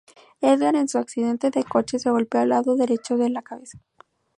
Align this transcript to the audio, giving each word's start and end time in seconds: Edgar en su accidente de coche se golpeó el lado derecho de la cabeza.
Edgar 0.41 0.73
en 0.75 0.87
su 0.87 0.97
accidente 0.97 1.51
de 1.51 1.63
coche 1.63 1.99
se 1.99 2.09
golpeó 2.09 2.41
el 2.41 2.49
lado 2.49 2.75
derecho 2.75 3.17
de 3.17 3.29
la 3.29 3.43
cabeza. 3.43 3.77